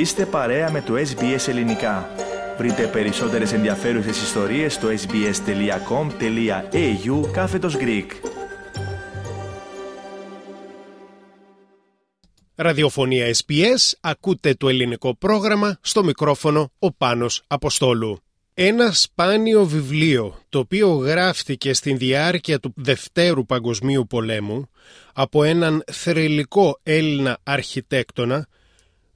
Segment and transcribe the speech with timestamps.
[0.00, 2.10] Είστε παρέα με το SBS Ελληνικά.
[2.58, 5.30] Βρείτε περισσότερες ενδιαφέρουσες ιστορίες στο sbs.com.au
[7.32, 8.06] κάθετος Greek.
[12.54, 18.18] Ραδιοφωνία SBS, ακούτε το ελληνικό πρόγραμμα στο μικρόφωνο ο Πάνος Αποστόλου.
[18.54, 24.70] Ένα σπάνιο βιβλίο το οποίο γράφτηκε στην διάρκεια του Δευτέρου Παγκοσμίου Πολέμου
[25.12, 28.48] από έναν θρελικό Έλληνα αρχιτέκτονα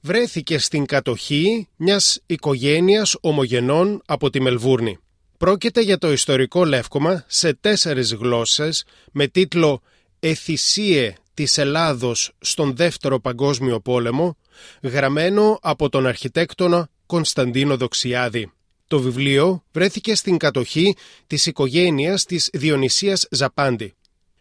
[0.05, 4.99] βρέθηκε στην κατοχή μιας οικογένειας ομογενών από τη Μελβούρνη.
[5.39, 9.83] Πρόκειται για το ιστορικό λεύκομα σε τέσσερις γλώσσες με τίτλο
[10.21, 14.37] «Εθυσίε της Ελλάδος στον Δεύτερο Παγκόσμιο Πόλεμο»
[14.83, 18.53] γραμμένο από τον αρχιτέκτονα Κωνσταντίνο Δοξιάδη.
[18.87, 20.97] Το βιβλίο βρέθηκε στην κατοχή
[21.27, 23.95] της οικογένειας της Διονυσίας Ζαπάντη.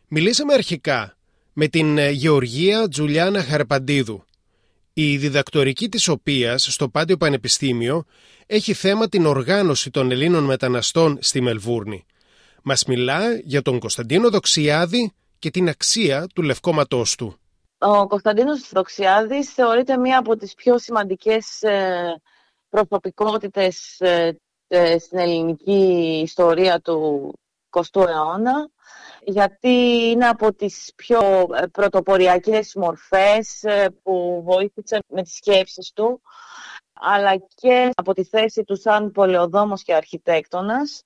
[0.08, 1.18] Μιλήσαμε αρχικά
[1.54, 4.26] με την Γεωργία Τζουλιάνα Χαρπαντίδου,
[4.94, 8.04] η διδακτορική της οποίας στο Πάντιο Πανεπιστήμιο
[8.46, 12.06] έχει θέμα την οργάνωση των Ελλήνων μεταναστών στη Μελβούρνη.
[12.64, 17.38] Μας μιλά για τον Κωνσταντίνο Δοξιάδη και την αξία του λευκόματός του.
[17.78, 22.22] Ο Κωνσταντίνος Δοξιάδης θεωρείται μία από τις πιο σημαντικές ε,
[22.70, 27.34] προσωπικότητες ε, ε, στην ελληνική ιστορία του
[27.70, 28.70] 20ου αιώνα
[29.26, 29.70] γιατί
[30.12, 31.20] είναι από τις πιο
[31.54, 36.22] ε, πρωτοποριακές μορφές ε, που βοήθησε με τις σκέψεις του
[36.94, 41.04] αλλά και από τη θέση του σαν πολεοδόμος και αρχιτέκτονας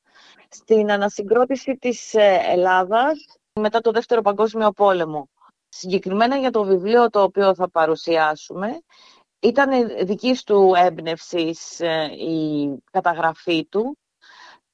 [0.50, 3.26] στην ανασυγκρότηση της ε, Ελλάδας
[3.60, 5.30] μετά το Δεύτερο Παγκόσμιο Πόλεμο.
[5.70, 8.82] Συγκεκριμένα για το βιβλίο το οποίο θα παρουσιάσουμε,
[9.40, 11.80] ήταν δική του έμπνευσης
[12.18, 13.98] η καταγραφή του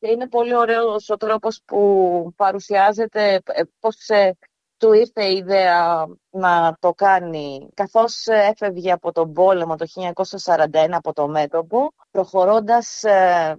[0.04, 4.38] και είναι πολύ ωραίος ο τρόπος που παρουσιάζεται, ε, πώς ε,
[4.78, 9.86] του ήρθε η ιδέα να το κάνει καθώς έφευγε από τον πόλεμο το
[10.26, 13.56] 1941 από το μέτωπο, προχωρώντας ε,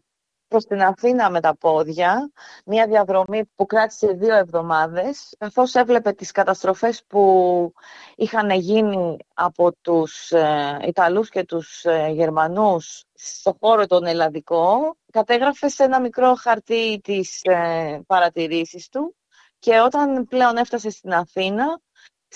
[0.55, 2.31] προς την Αθήνα με τα πόδια,
[2.65, 7.73] μια διαδρομή που κράτησε δύο εβδομάδες, καθώς έβλεπε τις καταστροφές που
[8.17, 15.69] είχαν γίνει από τους ε, Ιταλούς και τους ε, Γερμανούς στο χώρο τον ελλαδικό, κατέγραφε
[15.69, 19.17] σε ένα μικρό χαρτί τις ε, παρατηρήσεις του
[19.59, 21.81] και όταν πλέον έφτασε στην Αθήνα,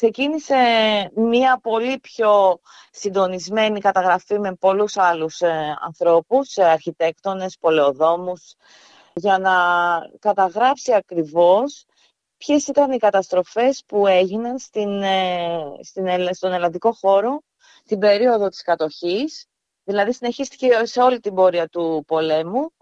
[0.00, 0.56] ξεκίνησε
[1.14, 2.60] μία πολύ πιο
[2.90, 8.54] συντονισμένη καταγραφή με πολλούς άλλους ε, ανθρώπους, ε, αρχιτέκτονες, πολεοδόμους,
[9.14, 9.52] για να
[10.18, 11.84] καταγράψει ακριβώς
[12.36, 17.42] ποιες ήταν οι καταστροφές που έγιναν στην, ε, στην, στον ελλαδικό χώρο
[17.86, 19.46] την περίοδο της κατοχής,
[19.84, 22.72] δηλαδή συνεχίστηκε σε όλη την πορεία του πολέμου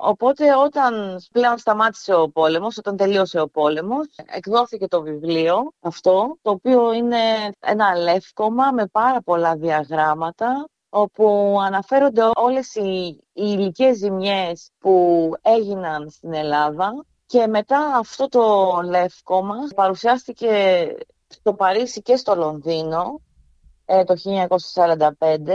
[0.00, 6.50] Οπότε όταν πλέον σταμάτησε ο πόλεμος, όταν τελείωσε ο πόλεμος, εκδόθηκε το βιβλίο αυτό, το
[6.50, 7.18] οποίο είναι
[7.60, 16.10] ένα λεύκομα με πάρα πολλά διαγράμματα, όπου αναφέρονται όλες οι, οι υλικές ζημιές που έγιναν
[16.10, 17.04] στην Ελλάδα.
[17.26, 20.86] Και μετά αυτό το λεύκομα παρουσιάστηκε
[21.28, 23.20] στο Παρίσι και στο Λονδίνο
[23.84, 24.14] ε, το
[25.18, 25.46] 1945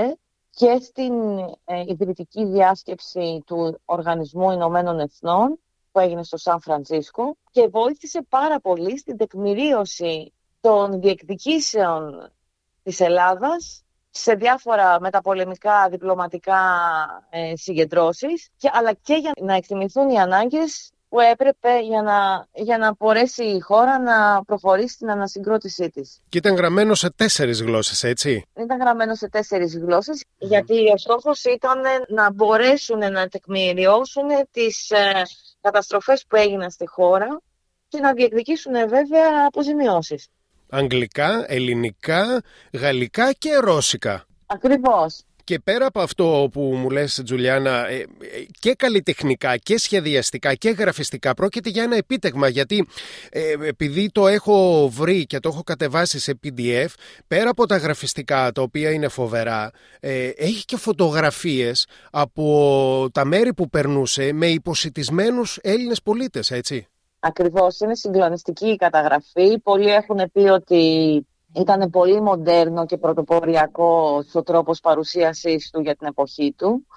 [0.55, 5.59] και στην ε, ιδρυτική διάσκεψη του Οργανισμού Ηνωμένων Εθνών
[5.91, 12.31] που έγινε στο Σαν Φρανσίσκο και βοήθησε πάρα πολύ στην τεκμηρίωση των διεκδικήσεων
[12.83, 16.61] της Ελλάδας σε διάφορα μεταπολεμικά διπλωματικά
[17.29, 22.78] ε, συγκεντρώσεις και, αλλά και για να εκτιμηθούν οι ανάγκες που έπρεπε για να, για
[22.78, 26.22] να μπορέσει η χώρα να προχωρήσει στην ανασυγκρότησή της.
[26.29, 31.44] Και ήταν γραμμένο σε τέσσερις γλώσσες, έτσι; Ήταν γραμμένο σε τέσσερις γλώσσες, γιατί ο στόχος
[31.44, 35.22] ήταν να μπορέσουν να τεκμηριώσουν τις ε,
[35.62, 37.41] καταστροφές που έγιναν στη χώρα
[37.88, 40.28] και να διεκδικήσουν βέβαια αποζημιώσεις.
[40.69, 42.41] Αγγλικά, ελληνικά,
[42.74, 44.25] γαλλικά και ρώσικα.
[44.45, 45.24] Ακριβώς.
[45.43, 48.05] Και πέρα από αυτό που μου λες Τζουλιάνα ε, ε,
[48.59, 52.87] και καλλιτεχνικά και σχεδιαστικά και γραφιστικά πρόκειται για ένα επίτεγμα γιατί
[53.29, 56.88] ε, επειδή το έχω βρει και το έχω κατεβάσει σε PDF
[57.27, 59.71] πέρα από τα γραφιστικά τα οποία είναι φοβερά
[60.35, 66.88] έχει και φωτογραφίες από τα μέρη που περνούσε με υποσυτισμένους Έλληνες πολίτες έτσι.
[67.19, 69.59] Ακριβώς, είναι συγκλονιστική η καταγραφή.
[69.59, 76.07] Πολλοί έχουν πει ότι ήταν πολύ μοντέρνο και πρωτοποριακό στο τρόπος παρουσίασής του για την
[76.07, 76.88] εποχή του.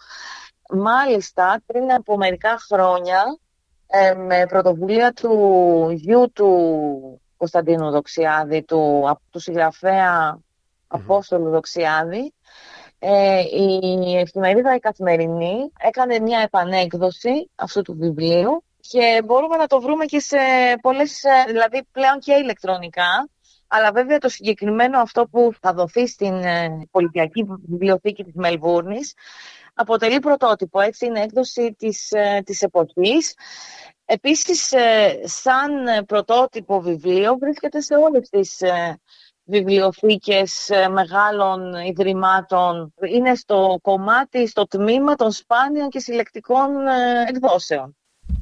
[0.70, 3.38] Μάλιστα, πριν από μερικά χρόνια,
[3.87, 5.31] ε, με πρωτοβουλία του
[5.91, 10.41] γιου του Κωνσταντίνου Δοξιάδη, του, του συγγραφέα
[10.87, 12.32] Απόστολου Δοξιάδη,
[12.99, 19.81] ε, η εφημερίδα «Η Καθημερινή» έκανε μια επανέκδοση αυτού του βιβλίου και μπορούμε να το
[19.81, 20.37] βρούμε και σε
[20.81, 23.29] πολλές, ε, δηλαδή πλέον και ηλεκτρονικά,
[23.69, 29.15] Αλλά βέβαια το συγκεκριμένο αυτό που θα δοθεί στην ε, Πολιτιακή Βιβλιοθήκη της Μελβούρνης
[29.75, 33.35] αποτελεί πρωτότυπο, έτσι είναι έκδοση της, ε, της εποχής.
[34.05, 35.71] Επίσης, ε, σαν
[36.07, 38.63] πρωτότυπο βιβλίο βρίσκεται σε όλες τις
[39.45, 42.95] βιβλιοθήκες μεγάλων ιδρυμάτων.
[43.09, 46.71] Είναι στο κομμάτι, στο τμήμα των σπάνιων και συλλεκτικών
[47.29, 47.97] εκδόσεων.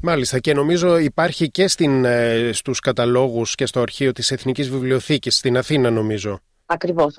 [0.06, 5.36] Μάλιστα και νομίζω υπάρχει και στην, ε, στους καταλόγους και στο αρχείο της Εθνικής Βιβλιοθήκης
[5.36, 6.40] στην Αθήνα νομίζω.
[6.66, 7.14] Ακριβώς,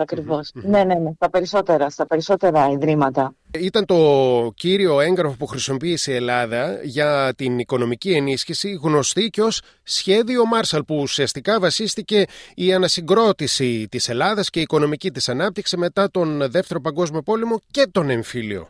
[0.53, 3.35] Ναι, ναι, ναι, στα περισσότερα, στα περισσότερα ιδρύματα.
[3.59, 9.61] Ήταν το κύριο έγγραφο που χρησιμοποίησε η Ελλάδα για την οικονομική ενίσχυση γνωστή και ως
[9.83, 16.11] σχέδιο Μάρσαλ που ουσιαστικά βασίστηκε η ανασυγκρότηση της Ελλάδας και η οικονομική της ανάπτυξη μετά
[16.11, 18.69] τον Δεύτερο Παγκόσμιο Πόλεμο και τον εμφύλιο.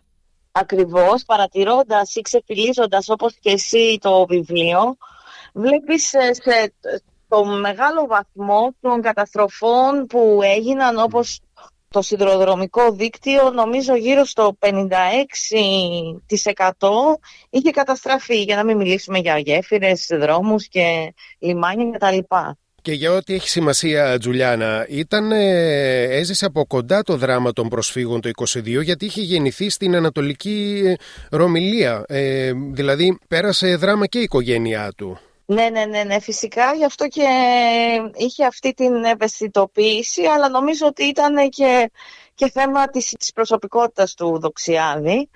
[0.58, 4.98] Ακριβώς, παρατηρώντας ή ξεφυλίζοντας όπως και εσύ το βιβλίο,
[5.54, 6.74] βλέπεις ε, σε
[7.28, 11.40] το μεγάλο βαθμό των καταστροφών που έγιναν όπως
[11.90, 14.70] το σιδηροδρομικό δίκτυο νομίζω γύρω στο 56%
[17.50, 22.18] είχε καταστραφεί για να μην μιλήσουμε για γέφυρες, δρόμους και λιμάνια κτλ.
[22.86, 28.22] Και για ό,τι έχει σημασία, Τζουλιάνα, ήταν, ε, έζησε από κοντά το δράμα των προσφύγων
[28.22, 30.94] το 22 γιατί είχε γεννηθεί στην Ανατολική ε,
[31.30, 32.04] Ρωμιλία.
[32.08, 35.20] Ε, δηλαδή πέρασε δράμα και η οικογένειά του.
[35.46, 37.28] Ναι, ναι, ναι, ναι, φυσικά γι' αυτό και
[38.16, 41.92] είχε αυτή την ευαισθητοποίηση, αλλά νομίζω ότι ήταν και
[42.36, 45.30] και θέμα της, της προσωπικότητας του Δοξιάδη,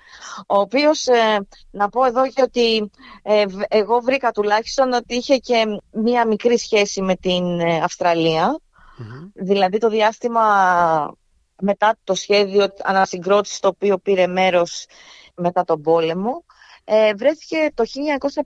[0.46, 2.90] ο οποίος, ε, να πω εδώ και ότι
[3.22, 8.60] ε, εγώ βρήκα τουλάχιστον ότι είχε και μία μικρή σχέση με την ε, αυστραλια
[9.34, 10.44] δηλαδή το διάστημα
[11.62, 14.86] μετά το σχέδιο ανασυγκρότησης το οποίο πήρε μέρος
[15.34, 16.44] μετά τον πόλεμο,
[17.16, 17.84] βρέθηκε το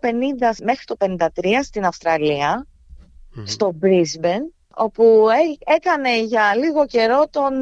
[0.01, 2.67] 1950 μέχρι το 1953 στην αυστραλια
[3.45, 5.27] στο Brisbane, όπου
[5.65, 7.53] έκανε για λίγο καιρό τον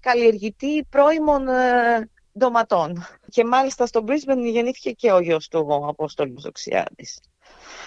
[0.00, 2.08] καλλιεργητή πρώιμων ε,
[2.38, 3.06] ντοματών.
[3.28, 7.20] Και μάλιστα στο Brisbane γεννήθηκε και ο γιος του ο Απόστολος Δοξιάδης.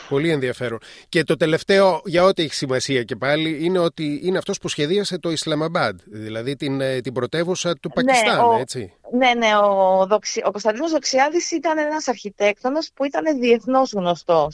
[0.10, 0.80] Πολύ ενδιαφέρον.
[1.10, 5.20] Και το τελευταίο, για ό,τι έχει σημασία και πάλι, είναι ότι είναι αυτός που σχεδίασε
[5.20, 8.94] το Ισλαμαμπάντ, δηλαδή την, ε, την πρωτεύουσα του ναι, Πακιστάν, ναι, έτσι.
[9.12, 10.42] Ναι, ναι, ο, Δοξι...
[10.46, 14.52] ο Κωνσταντίνος Δοξιάδης ήταν ένας αρχιτέκτονας που ήταν διεθνώς Δεν, ε,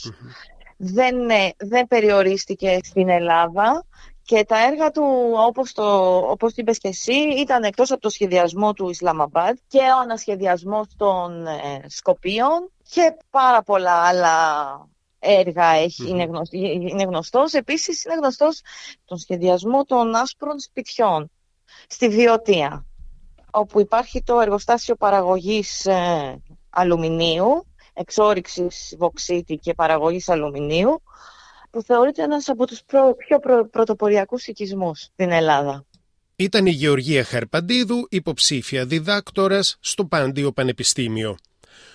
[1.57, 3.85] δεν περιορίστηκε στην Ελλάδα
[4.29, 8.73] και τα έργα του, όπως, το, όπως είπες και εσύ, ήταν εκτός από το σχεδιασμό
[8.73, 14.37] του Ισλαμαμπάντ και ο ανασχεδιασμός των ε, Σκοπίων και πάρα πολλά άλλα
[15.19, 17.53] έργα έχει, είναι, γνωστό, είναι γνωστός.
[17.53, 18.61] Επίσης είναι γνωστός
[19.05, 21.31] τον σχεδιασμό των άσπρων σπιτιών
[21.87, 22.85] στη Βιωτία,
[23.51, 27.68] όπου υπάρχει το εργοστάσιο παραγωγής ε, αλουμινίου,
[27.99, 31.01] εξόριξης βοξίτη και παραγωγής αλουμινίου,
[31.69, 32.81] που θεωρείται ένας από τους
[33.17, 35.85] πιο προ, πρωτοποριακούς οικισμούς στην Ελλάδα.
[36.35, 41.37] Ήταν η Γεωργία Χαρπαντίδου, υποψήφια διδάκτορας στο Πάντιο Πανεπιστήμιο.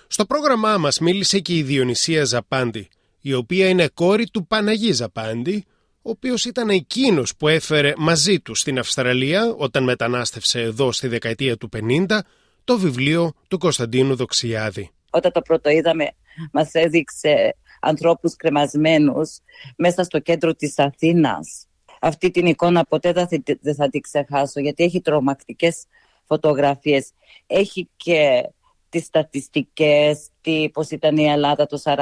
[0.06, 2.88] Στο πρόγραμμά μας μίλησε και η Διονυσία Ζαπάντη,
[3.20, 5.64] η οποία είναι κόρη του Παναγί Ζαπάντη,
[6.02, 11.56] ο οποίος ήταν εκείνος που έφερε μαζί του στην Αυστραλία όταν μετανάστευσε εδώ στη δεκαετία
[11.56, 12.18] του 50
[12.64, 14.93] το βιβλίο του Κωνσταντίνου Δοξιάδη.
[15.14, 16.10] Όταν το πρώτο είδαμε
[16.52, 19.38] μας έδειξε ανθρώπους κρεμασμένους
[19.76, 21.66] μέσα στο κέντρο της Αθήνας.
[22.00, 25.84] Αυτή την εικόνα ποτέ δεν θα, δεν θα την ξεχάσω γιατί έχει τρομακτικές
[26.24, 27.10] φωτογραφίες.
[27.46, 28.48] Έχει και
[28.88, 31.96] τις στατιστικές, τι, πώς ήταν η Ελλάδα το 41,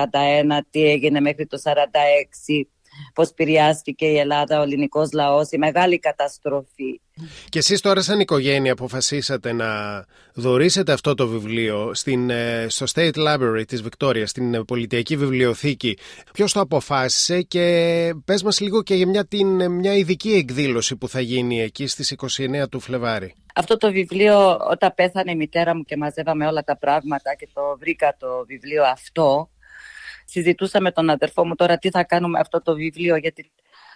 [0.70, 1.70] τι έγινε μέχρι το 46,
[3.14, 7.00] πώς επηρεάστηκε η Ελλάδα, ο ελληνικός λαός, η μεγάλη καταστροφή.
[7.48, 9.66] Και εσείς τώρα σαν οικογένεια αποφασίσατε να
[10.34, 15.98] δωρήσετε αυτό το βιβλίο στην, ε, στο State Library της Βικτόριας, στην ε, Πολιτιακή Βιβλιοθήκη.
[16.32, 21.08] Ποιος το αποφάσισε και πες μας λίγο και για μια, την, μια ειδική εκδήλωση που
[21.08, 22.14] θα γίνει εκεί στις
[22.62, 23.34] 29 του Φλεβάρι.
[23.54, 27.76] Αυτό το βιβλίο όταν πέθανε η μητέρα μου και μαζεύαμε όλα τα πράγματα και το
[27.78, 29.50] βρήκα το βιβλίο αυτό
[30.24, 33.52] συζητούσα με τον αδερφό μου τώρα τι θα κάνουμε αυτό το βιβλίο γιατί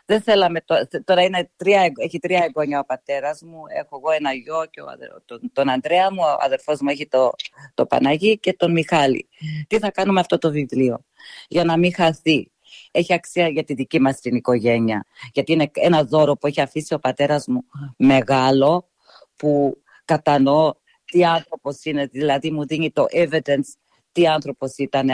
[0.06, 0.64] δεν θέλαμε,
[1.04, 4.86] τώρα είναι τρία, έχει τρία εγγόνια ο πατέρας μου, έχω εγώ ένα γιο και ο,
[5.24, 7.30] τον, τον Ανδρέα μου, ο αδερφός μου έχει το,
[7.74, 9.28] το Παναγί και τον Μιχάλη.
[9.66, 11.04] Τι θα κάνουμε αυτό το βιβλίο;
[11.48, 12.50] Για να μην χαθεί.
[12.90, 15.06] Έχει αξία για τη δική μας την οικογένεια.
[15.32, 17.64] Γιατί είναι ένα δώρο που έχει αφήσει ο πατέρας μου
[17.96, 18.88] μεγάλο
[19.36, 22.06] που κατανοώ τι άνθρωπος είναι.
[22.06, 23.70] Δηλαδή μου δίνει το evidence
[24.16, 25.08] τι άνθρωπος ήταν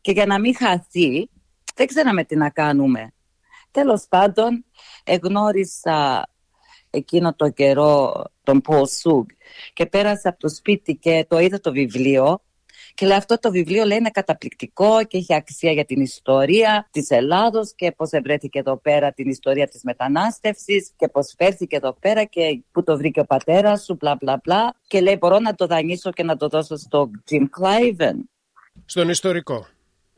[0.00, 1.30] Και για να μην χαθεί,
[1.74, 3.12] δεν ξέραμε τι να κάνουμε.
[3.70, 4.64] Τέλος πάντων,
[5.04, 6.28] εγνώρισα
[6.90, 9.26] εκείνο το καιρό τον Πολ Σούγκ
[9.72, 12.40] και πέρασα από το σπίτι και το είδα το βιβλίο
[12.98, 17.10] Και λέει αυτό το βιβλίο λέει είναι καταπληκτικό και έχει αξία για την ιστορία της
[17.10, 22.24] Ελλάδος και πώς ευρέθηκε εδώ πέρα την ιστορία της μετανάστευσης και πώς φέρθηκε εδώ πέρα
[22.24, 24.74] και που το βρήκε ο πατέρας σου, μπλα μπλα μπλα.
[24.86, 28.14] Και λέει μπορώ να το δανείσω και να το δώσω στο Jim Cliven.
[28.84, 29.66] Στον ιστορικό.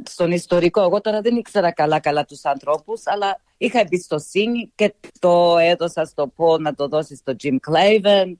[0.03, 0.83] Στον ιστορικό.
[0.83, 6.59] Εγώ τώρα δεν ήξερα καλά-καλά τους ανθρώπους, αλλά είχα εμπιστοσύνη και το έδωσα στο πω
[6.59, 8.33] να το δώσει στο Jim Cliven.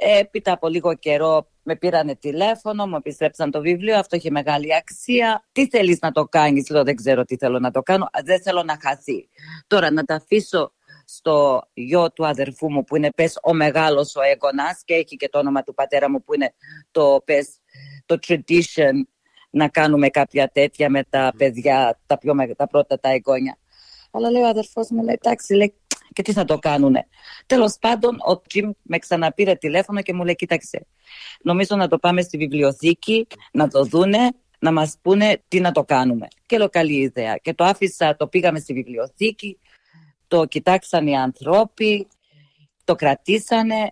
[0.00, 5.48] Έπειτα από λίγο καιρό με πήρανε τηλέφωνο, μου επιστρέψαν το βιβλίο, αυτό έχει μεγάλη αξία.
[5.52, 8.62] Τι θέλεις να το κάνεις, λέω δεν ξέρω τι θέλω να το κάνω, δεν θέλω
[8.62, 9.28] να χαθεί.
[9.66, 10.72] Τώρα να τα αφήσω
[11.04, 15.28] στο γιο του αδερφού μου που είναι πες ο μεγάλος ο έγωνας και έχει και
[15.28, 16.54] το όνομα του πατέρα μου που είναι
[16.90, 17.48] το πες
[18.06, 18.92] το tradition
[19.50, 23.58] να κάνουμε κάποια τέτοια με τα παιδιά, τα, πιο, τα πρώτα τα εγγόνια.
[24.10, 25.74] Αλλά λέει ο αδερφός μου, λέει, εντάξει, λέει,
[26.12, 27.06] και τι θα το κάνουνε.
[27.46, 30.86] Τέλος πάντων, ο Τζιμ με ξαναπήρε τηλέφωνο και μου λέει: Κοίταξε,
[31.42, 35.84] νομίζω να το πάμε στη βιβλιοθήκη, να το δούνε, να μας πούνε τι να το
[35.84, 36.28] κάνουμε.
[36.46, 37.36] Και λέω: Καλή ιδέα.
[37.36, 39.58] Και το άφησα, το πήγαμε στη βιβλιοθήκη,
[40.28, 42.06] το κοιτάξαν οι ανθρώποι,
[42.84, 43.90] το κρατήσανε, ε,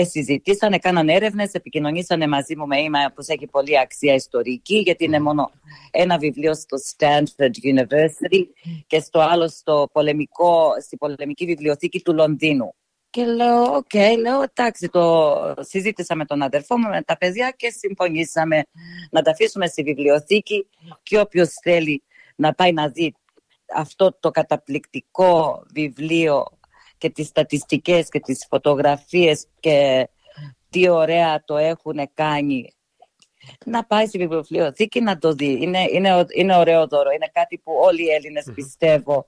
[0.00, 5.20] συζητήσανε, κάνανε έρευνες, επικοινωνήσανε μαζί μου με email που έχει πολύ αξία ιστορική, γιατί είναι
[5.20, 5.50] μόνο
[5.90, 8.46] ένα βιβλίο στο Stanford University
[8.86, 12.74] και στο άλλο στο πολεμικό, στη πολεμική βιβλιοθήκη του Λονδίνου.
[13.10, 17.54] Και λέω, OK, okay, λέω, εντάξει, το συζήτησα με τον αδερφό μου, με τα παιδιά
[17.56, 18.62] και συμφωνήσαμε
[19.10, 20.68] να τα αφήσουμε στη βιβλιοθήκη
[21.02, 22.02] και όποιος θέλει
[22.36, 23.14] να πάει να δει
[23.74, 26.44] αυτό το καταπληκτικό βιβλίο
[27.02, 30.08] και τις στατιστικές και τις φωτογραφίες και
[30.70, 32.72] τι ωραία το έχουν κάνει
[33.64, 35.58] να πάει στη βιβλιοθήκη να το δει.
[35.60, 37.10] Είναι, είναι, είναι ωραίο δώρο.
[37.10, 39.26] Είναι κάτι που όλοι οι Έλληνες πιστεύω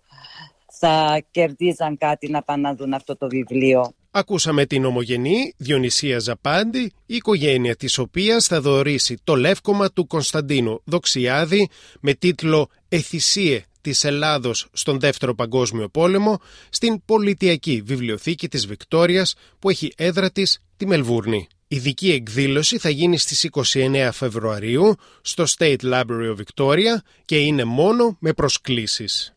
[0.79, 3.93] θα κερδίζαν κάτι να πάνε να δουν αυτό το βιβλίο.
[4.11, 10.83] Ακούσαμε την ομογενή Διονυσία Ζαπάντη, η οικογένεια της οποίας θα δωρήσει το λεύκομα του Κωνσταντίνου
[10.85, 11.69] Δοξιάδη
[12.01, 19.71] με τίτλο «Εθυσίε της Ελλάδος στον Δεύτερο Παγκόσμιο Πόλεμο στην Πολιτιακή Βιβλιοθήκη της Βικτόριας που
[19.71, 21.49] έχει έδρα της τη Μελβούρνη.
[21.69, 27.65] Η δική εκδήλωση θα γίνει στις 29 Φεβρουαρίου στο State Library of Victoria και είναι
[27.65, 29.35] μόνο με προσκλήσεις.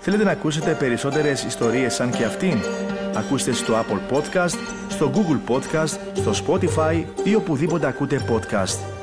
[0.00, 2.58] Θέλετε να ακούσετε περισσότερες ιστορίες σαν και αυτήν;
[3.14, 8.99] Ακούστε στο Apple Podcast, στο Google Podcast, στο Spotify ή οπουδήποτε ακούτε podcast.